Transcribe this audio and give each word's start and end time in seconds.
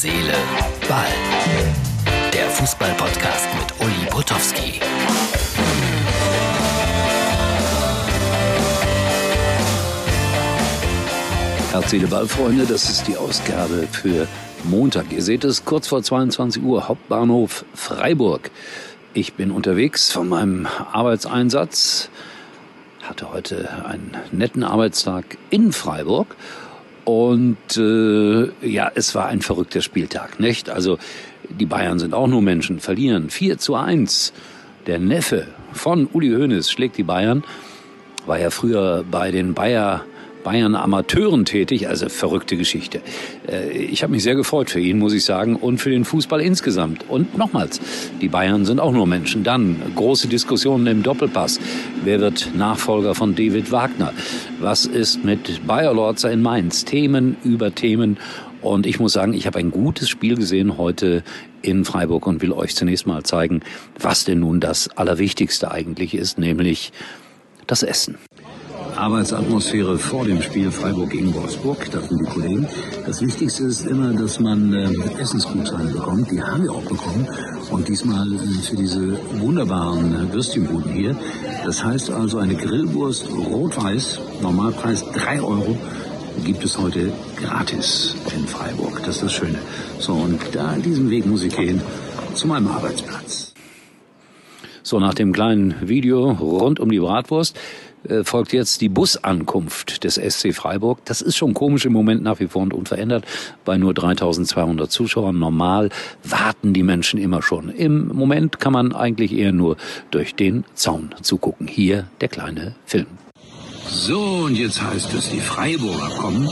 Seele, 0.00 0.32
Ball. 0.88 1.06
Der 2.32 2.48
Fußball-Podcast 2.50 3.48
mit 3.58 3.84
Uli 3.84 4.06
Potowski. 4.08 4.78
Herz, 11.72 11.90
Seele, 11.90 12.06
Ball, 12.06 12.28
Freunde, 12.28 12.64
das 12.64 12.88
ist 12.88 13.08
die 13.08 13.16
Ausgabe 13.16 13.88
für 13.90 14.28
Montag. 14.62 15.10
Ihr 15.10 15.20
seht 15.20 15.42
es 15.42 15.64
kurz 15.64 15.88
vor 15.88 16.00
22 16.00 16.62
Uhr, 16.62 16.86
Hauptbahnhof 16.86 17.64
Freiburg. 17.74 18.52
Ich 19.14 19.34
bin 19.34 19.50
unterwegs 19.50 20.12
von 20.12 20.28
meinem 20.28 20.68
Arbeitseinsatz, 20.92 22.08
hatte 23.02 23.32
heute 23.32 23.68
einen 23.84 24.16
netten 24.30 24.62
Arbeitstag 24.62 25.38
in 25.50 25.72
Freiburg 25.72 26.36
und 27.08 27.78
äh, 27.78 28.50
ja, 28.60 28.92
es 28.94 29.14
war 29.14 29.28
ein 29.28 29.40
verrückter 29.40 29.80
Spieltag, 29.80 30.40
nicht? 30.40 30.68
Also 30.68 30.98
die 31.48 31.64
Bayern 31.64 31.98
sind 31.98 32.12
auch 32.12 32.26
nur 32.26 32.42
Menschen, 32.42 32.80
verlieren 32.80 33.30
4 33.30 33.56
zu 33.56 33.76
1. 33.76 34.34
Der 34.86 34.98
Neffe 34.98 35.46
von 35.72 36.06
Uli 36.12 36.28
Hoeneß 36.28 36.70
schlägt 36.70 36.98
die 36.98 37.04
Bayern, 37.04 37.44
war 38.26 38.38
ja 38.38 38.50
früher 38.50 39.06
bei 39.10 39.30
den 39.30 39.54
Bayer 39.54 40.04
Bayern 40.44 40.74
Amateuren 40.74 41.44
tätig, 41.44 41.88
also 41.88 42.08
verrückte 42.08 42.56
Geschichte. 42.56 43.00
Äh, 43.48 43.70
ich 43.70 44.02
habe 44.02 44.12
mich 44.12 44.22
sehr 44.22 44.34
gefreut 44.34 44.70
für 44.70 44.80
ihn, 44.80 44.98
muss 44.98 45.12
ich 45.12 45.24
sagen, 45.24 45.56
und 45.56 45.78
für 45.78 45.90
den 45.90 46.04
Fußball 46.04 46.40
insgesamt. 46.40 47.04
Und 47.08 47.36
nochmals, 47.36 47.80
die 48.20 48.28
Bayern 48.28 48.64
sind 48.64 48.80
auch 48.80 48.92
nur 48.92 49.06
Menschen. 49.06 49.44
Dann 49.44 49.76
große 49.94 50.28
Diskussionen 50.28 50.86
im 50.86 51.02
Doppelpass. 51.02 51.60
Wer 52.04 52.20
wird 52.20 52.50
Nachfolger 52.56 53.14
von 53.14 53.34
David 53.34 53.72
Wagner? 53.72 54.12
Was 54.60 54.86
ist 54.86 55.24
mit 55.24 55.66
Bayer 55.66 55.94
Lorzer 55.94 56.30
in 56.30 56.42
Mainz? 56.42 56.84
Themen 56.84 57.36
über 57.44 57.74
Themen. 57.74 58.18
Und 58.60 58.86
ich 58.86 58.98
muss 58.98 59.12
sagen, 59.12 59.34
ich 59.34 59.46
habe 59.46 59.58
ein 59.58 59.70
gutes 59.70 60.08
Spiel 60.08 60.36
gesehen 60.36 60.78
heute 60.78 61.22
in 61.62 61.84
Freiburg 61.84 62.26
und 62.26 62.42
will 62.42 62.52
euch 62.52 62.74
zunächst 62.74 63.06
mal 63.06 63.22
zeigen, 63.22 63.60
was 63.98 64.24
denn 64.24 64.40
nun 64.40 64.60
das 64.60 64.88
Allerwichtigste 64.96 65.70
eigentlich 65.70 66.14
ist, 66.14 66.38
nämlich 66.38 66.92
das 67.66 67.82
Essen. 67.82 68.16
Arbeitsatmosphäre 68.98 69.96
vor 69.96 70.24
dem 70.24 70.42
Spiel 70.42 70.72
Freiburg 70.72 71.10
gegen 71.10 71.32
Wolfsburg, 71.32 71.88
das 71.92 72.08
sind 72.08 72.20
die 72.20 72.30
Kollegen. 72.30 72.68
Das 73.06 73.20
Wichtigste 73.20 73.64
ist 73.64 73.86
immer, 73.86 74.12
dass 74.12 74.40
man 74.40 74.72
äh, 74.72 74.88
Essensgutscheine 75.20 75.92
bekommt. 75.92 76.30
Die 76.30 76.42
haben 76.42 76.64
wir 76.64 76.72
auch 76.72 76.82
bekommen. 76.82 77.28
Und 77.70 77.86
diesmal 77.88 78.26
äh, 78.32 78.62
für 78.62 78.76
diese 78.76 79.18
wunderbaren 79.40 80.14
äh, 80.14 80.32
Würstchenbuden 80.32 80.92
hier. 80.92 81.16
Das 81.64 81.84
heißt 81.84 82.10
also 82.10 82.38
eine 82.38 82.56
Grillwurst 82.56 83.30
rot-weiß, 83.30 84.20
Normalpreis 84.42 85.04
drei 85.12 85.40
Euro, 85.40 85.78
gibt 86.44 86.64
es 86.64 86.76
heute 86.76 87.12
gratis 87.36 88.16
in 88.36 88.46
Freiburg. 88.46 89.00
Das 89.04 89.16
ist 89.16 89.22
das 89.22 89.32
Schöne. 89.32 89.58
So, 90.00 90.14
und 90.14 90.40
da 90.52 90.74
diesen 90.76 91.08
Weg 91.08 91.24
muss 91.24 91.44
ich 91.44 91.56
gehen 91.56 91.80
zu 92.34 92.48
meinem 92.48 92.66
Arbeitsplatz. 92.66 93.54
So, 94.82 94.98
nach 95.00 95.14
dem 95.14 95.32
kleinen 95.32 95.74
Video 95.82 96.30
rund 96.32 96.80
um 96.80 96.90
die 96.90 96.98
Bratwurst 96.98 97.58
äh, 98.08 98.24
folgt 98.24 98.52
jetzt 98.52 98.80
die 98.80 98.88
Busankunft 98.88 100.04
des 100.04 100.14
SC 100.14 100.54
Freiburg. 100.54 101.04
Das 101.04 101.20
ist 101.20 101.36
schon 101.36 101.54
komisch 101.54 101.84
im 101.84 101.92
Moment 101.92 102.22
nach 102.22 102.40
wie 102.40 102.48
vor 102.48 102.62
und 102.62 102.74
unverändert. 102.74 103.24
Bei 103.64 103.78
nur 103.78 103.94
3200 103.94 104.90
Zuschauern 104.90 105.38
normal 105.38 105.90
warten 106.24 106.72
die 106.72 106.82
Menschen 106.82 107.18
immer 107.18 107.42
schon. 107.42 107.68
Im 107.70 108.08
Moment 108.08 108.60
kann 108.60 108.72
man 108.72 108.94
eigentlich 108.94 109.32
eher 109.32 109.52
nur 109.52 109.76
durch 110.10 110.34
den 110.34 110.64
Zaun 110.74 111.14
zugucken. 111.22 111.66
Hier 111.66 112.06
der 112.20 112.28
kleine 112.28 112.74
Film. 112.84 113.06
So, 113.90 114.20
und 114.44 114.56
jetzt 114.56 114.82
heißt 114.82 115.14
es, 115.14 115.30
die 115.30 115.40
Freiburger 115.40 116.10
kommen. 116.18 116.48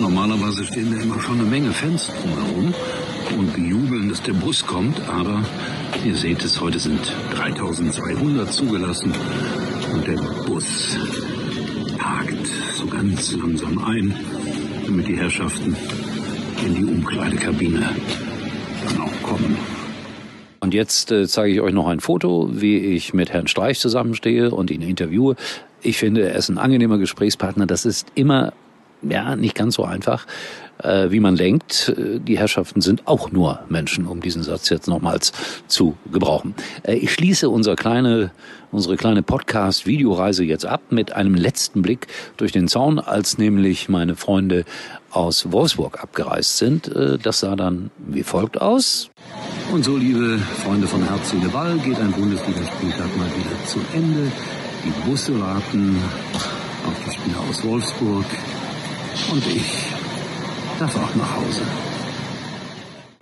Normalerweise 0.00 0.64
stehen 0.64 0.92
da 0.94 1.02
immer 1.02 1.20
schon 1.20 1.40
eine 1.40 1.48
Menge 1.48 1.72
Fans 1.72 2.06
drumherum 2.22 2.72
und 3.36 3.52
bejubeln, 3.52 4.08
dass 4.08 4.22
der 4.22 4.32
Bus 4.32 4.64
kommt. 4.66 5.00
Aber 5.08 5.44
ihr 6.04 6.14
seht 6.14 6.44
es, 6.44 6.60
heute 6.60 6.78
sind 6.78 7.00
3200 7.34 8.52
zugelassen 8.52 9.12
und 9.92 10.06
der 10.06 10.16
Bus 10.46 10.96
parkt 11.98 12.46
so 12.74 12.86
ganz 12.86 13.32
langsam 13.32 13.78
ein, 13.84 14.14
damit 14.86 15.08
die 15.08 15.16
Herrschaften 15.16 15.76
in 16.64 16.74
die 16.74 16.84
Umkleidekabine 16.84 17.80
dann 18.86 19.00
auch 19.00 19.22
kommen. 19.22 19.56
Und 20.60 20.74
jetzt 20.74 21.12
äh, 21.12 21.26
zeige 21.26 21.54
ich 21.54 21.60
euch 21.60 21.72
noch 21.72 21.86
ein 21.86 22.00
Foto, 22.00 22.50
wie 22.52 22.76
ich 22.76 23.14
mit 23.14 23.30
Herrn 23.30 23.46
Streich 23.46 23.78
zusammenstehe 23.78 24.50
und 24.50 24.70
ihn 24.70 24.82
interviewe. 24.82 25.36
Ich 25.82 25.98
finde, 25.98 26.28
er 26.28 26.36
ist 26.36 26.48
ein 26.48 26.58
angenehmer 26.58 26.98
Gesprächspartner. 26.98 27.66
Das 27.66 27.86
ist 27.86 28.08
immer 28.14 28.52
ja, 29.02 29.36
nicht 29.36 29.54
ganz 29.54 29.74
so 29.74 29.84
einfach, 29.84 30.26
äh, 30.82 31.10
wie 31.10 31.20
man 31.20 31.36
denkt. 31.36 31.92
Die 31.96 32.38
Herrschaften 32.38 32.80
sind 32.80 33.06
auch 33.06 33.30
nur 33.30 33.60
Menschen, 33.68 34.06
um 34.06 34.20
diesen 34.20 34.42
Satz 34.42 34.68
jetzt 34.68 34.88
nochmals 34.88 35.32
zu 35.66 35.96
gebrauchen. 36.12 36.54
Äh, 36.82 36.94
ich 36.94 37.12
schließe 37.12 37.48
unsere 37.48 37.76
kleine, 37.76 38.30
unsere 38.70 38.96
kleine 38.96 39.22
Podcast-Videoreise 39.22 40.44
jetzt 40.44 40.66
ab 40.66 40.82
mit 40.90 41.12
einem 41.12 41.34
letzten 41.34 41.82
Blick 41.82 42.06
durch 42.36 42.52
den 42.52 42.68
Zaun, 42.68 42.98
als 42.98 43.38
nämlich 43.38 43.88
meine 43.88 44.16
Freunde 44.16 44.64
aus 45.10 45.50
Wolfsburg 45.52 46.02
abgereist 46.02 46.58
sind. 46.58 46.88
Äh, 46.88 47.18
das 47.18 47.40
sah 47.40 47.56
dann 47.56 47.90
wie 47.98 48.22
folgt 48.22 48.60
aus. 48.60 49.10
Und 49.72 49.84
so, 49.84 49.96
liebe 49.96 50.38
Freunde 50.64 50.86
von 50.86 51.02
Herz, 51.06 51.30
Seele, 51.30 51.48
Ball, 51.48 51.76
geht 51.78 51.98
ein 51.98 52.12
Bundesligaspieltag 52.12 53.16
mal 53.16 53.26
wieder 53.26 53.66
zu 53.66 53.78
Ende. 53.94 54.30
Die 54.84 55.08
Busse 55.08 55.38
warten 55.40 55.96
auf 56.86 56.94
die 57.04 57.10
Spieler 57.10 57.40
aus 57.50 57.64
Wolfsburg. 57.64 58.24
Und 59.30 59.46
ich 59.46 59.86
darf 60.78 60.96
auch 60.96 61.14
nach 61.14 61.36
Hause. 61.36 61.62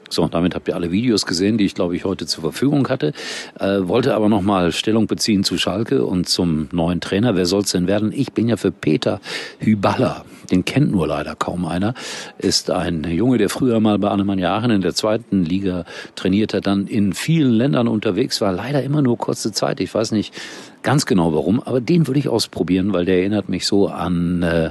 So, 0.08 0.26
damit 0.28 0.54
habt 0.54 0.68
ihr 0.68 0.74
alle 0.74 0.90
Videos 0.90 1.26
gesehen, 1.26 1.58
die 1.58 1.64
ich 1.64 1.74
glaube 1.74 1.96
ich 1.96 2.04
heute 2.04 2.26
zur 2.26 2.42
Verfügung 2.42 2.88
hatte. 2.88 3.12
Äh, 3.58 3.80
wollte 3.82 4.14
aber 4.14 4.28
nochmal 4.28 4.72
Stellung 4.72 5.06
beziehen 5.06 5.44
zu 5.44 5.58
Schalke 5.58 6.04
und 6.04 6.28
zum 6.28 6.68
neuen 6.72 7.00
Trainer. 7.00 7.36
Wer 7.36 7.46
soll's 7.46 7.72
denn 7.72 7.86
werden? 7.86 8.12
Ich 8.12 8.32
bin 8.32 8.48
ja 8.48 8.56
für 8.56 8.70
Peter 8.70 9.20
Hyballa. 9.58 10.24
Den 10.50 10.64
kennt 10.64 10.92
nur 10.92 11.08
leider 11.08 11.34
kaum 11.34 11.64
einer. 11.64 11.94
Ist 12.38 12.70
ein 12.70 13.04
Junge, 13.04 13.38
der 13.38 13.48
früher 13.48 13.80
mal 13.80 13.98
bei 13.98 14.08
Annemann 14.08 14.42
Aachen 14.44 14.70
in 14.70 14.80
der 14.80 14.94
zweiten 14.94 15.44
Liga 15.44 15.84
trainiert 16.14 16.54
hat, 16.54 16.66
dann 16.66 16.86
in 16.86 17.12
vielen 17.12 17.52
Ländern 17.52 17.88
unterwegs 17.88 18.40
war. 18.40 18.52
Leider 18.52 18.82
immer 18.82 19.02
nur 19.02 19.18
kurze 19.18 19.52
Zeit. 19.52 19.80
Ich 19.80 19.92
weiß 19.92 20.12
nicht 20.12 20.32
ganz 20.82 21.06
genau 21.06 21.34
warum, 21.34 21.60
aber 21.60 21.80
den 21.80 22.06
würde 22.06 22.20
ich 22.20 22.28
ausprobieren, 22.28 22.92
weil 22.92 23.04
der 23.04 23.18
erinnert 23.18 23.48
mich 23.48 23.66
so 23.66 23.88
an 23.88 24.42
äh, 24.42 24.70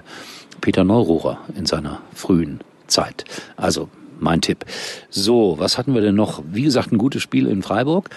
Peter 0.62 0.84
Neururer 0.84 1.40
in 1.58 1.66
seiner 1.66 2.00
frühen 2.14 2.62
Zeit. 2.88 3.26
Also 3.58 3.90
mein 4.20 4.42
Tipp. 4.42 4.66
So, 5.10 5.56
was 5.60 5.78
hatten 5.78 5.94
wir 5.94 6.02
denn 6.02 6.16
noch? 6.16 6.44
Wie 6.52 6.64
gesagt, 6.64 6.92
ein 6.92 6.98
gutes 6.98 7.22
Spiel 7.22 7.48
in 7.48 7.62
Freiburg. 7.62 8.10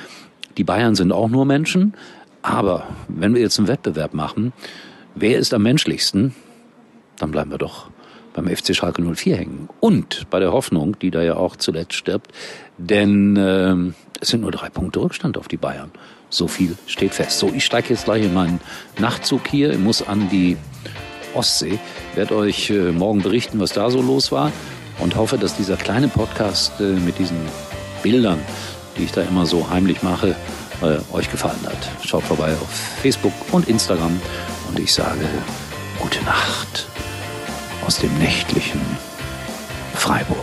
Die 0.56 0.64
Bayern 0.64 0.94
sind 0.94 1.12
auch 1.12 1.28
nur 1.28 1.44
Menschen. 1.44 1.94
Aber 2.42 2.86
wenn 3.09 3.34
wir 3.34 3.41
jetzt 3.41 3.59
einen 3.59 3.69
Wettbewerb 3.69 4.14
machen, 4.14 4.53
wer 5.14 5.38
ist 5.38 5.53
am 5.54 5.62
menschlichsten? 5.62 6.34
Dann 7.19 7.31
bleiben 7.31 7.50
wir 7.50 7.59
doch 7.59 7.91
beim 8.34 8.54
FC 8.54 8.75
Schalke 8.75 9.03
04 9.03 9.36
hängen. 9.36 9.69
Und 9.81 10.26
bei 10.31 10.38
der 10.38 10.53
Hoffnung, 10.53 10.98
die 10.98 11.10
da 11.10 11.22
ja 11.22 11.36
auch 11.36 11.56
zuletzt 11.56 11.94
stirbt. 11.94 12.30
Denn 12.76 13.36
äh, 13.36 13.75
es 14.20 14.28
sind 14.28 14.42
nur 14.42 14.53
drei 14.53 14.69
Punkte 14.70 15.00
Rückstand 15.00 15.36
auf 15.36 15.48
die 15.48 15.56
Bayern. 15.56 15.91
So 16.30 16.47
viel 16.47 16.76
steht 16.86 17.15
fest. 17.15 17.38
So, 17.38 17.50
ich 17.54 17.65
steige 17.65 17.88
jetzt 17.91 18.04
gleich 18.04 18.25
in 18.25 18.34
meinen 18.34 18.60
Nachtzug 18.98 19.47
hier. 19.48 19.70
Ich 19.70 19.78
muss 19.78 20.06
an 20.06 20.28
die 20.30 20.56
Ostsee. 21.34 21.78
Werde 22.15 22.36
euch 22.36 22.70
äh, 22.70 22.92
morgen 22.92 23.22
berichten, 23.22 23.60
was 23.60 23.72
da 23.72 23.91
so 23.91 24.00
los 24.00 24.30
war 24.30 24.53
und 24.98 25.16
hoffe, 25.16 25.38
dass 25.38 25.56
dieser 25.56 25.76
kleine 25.76 26.09
Podcast 26.09 26.81
äh, 26.81 26.82
mit 26.82 27.19
diesen 27.19 27.38
Bildern, 28.03 28.41
die 28.97 29.04
ich 29.04 29.12
da 29.12 29.22
immer 29.22 29.47
so 29.47 29.69
heimlich 29.70 30.03
mache, 30.03 30.34
äh, 30.82 31.14
euch 31.14 31.31
gefallen 31.31 31.60
hat. 31.66 32.06
Schaut 32.06 32.25
vorbei 32.25 32.53
auf 32.53 32.69
Facebook 33.03 33.32
und 33.53 33.69
Instagram 33.69 34.20
und 34.69 34.78
ich 34.78 34.92
sage 34.92 35.26
gute 35.98 36.22
Nacht 36.25 36.86
aus 37.86 37.98
dem 37.98 38.16
nächtlichen 38.19 38.81
Freiburg. 39.94 40.39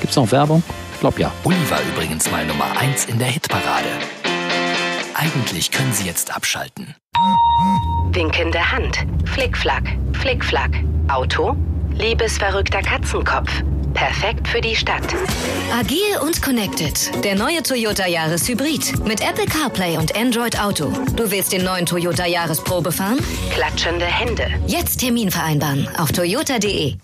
Gibt's 0.00 0.16
noch 0.16 0.30
Werbung? 0.30 0.62
Ich 0.92 1.00
glaube 1.00 1.20
ja. 1.20 1.32
Uli 1.44 1.56
war 1.70 1.80
übrigens 1.92 2.30
mal 2.30 2.46
Nummer 2.46 2.76
1 2.78 3.06
in 3.06 3.18
der 3.18 3.28
Hitparade. 3.28 3.88
Eigentlich 5.14 5.70
können 5.70 5.92
Sie 5.92 6.06
jetzt 6.06 6.34
abschalten. 6.34 6.94
Winkende 8.10 8.70
Hand. 8.70 9.06
Flickflack. 9.24 9.84
Flickflack. 10.20 10.70
Auto. 11.08 11.56
Liebesverrückter 11.90 12.82
Katzenkopf. 12.82 13.50
Perfekt 13.94 14.48
für 14.48 14.60
die 14.60 14.74
Stadt. 14.74 15.14
Agil 15.72 16.18
und 16.22 16.42
connected. 16.42 17.24
Der 17.24 17.36
neue 17.36 17.62
Toyota 17.62 18.06
Yaris 18.06 18.48
Hybrid. 18.48 19.06
Mit 19.06 19.20
Apple 19.20 19.46
CarPlay 19.46 19.96
und 19.96 20.16
Android 20.16 20.58
Auto. 20.60 20.92
Du 21.16 21.30
willst 21.30 21.52
den 21.52 21.64
neuen 21.64 21.86
Toyota 21.86 22.26
Yaris 22.26 22.60
Probe 22.62 22.92
fahren? 22.92 23.18
Klatschende 23.50 24.04
Hände. 24.06 24.48
Jetzt 24.66 24.98
Termin 24.98 25.30
vereinbaren 25.30 25.88
auf 25.96 26.10
toyota.de. 26.12 26.96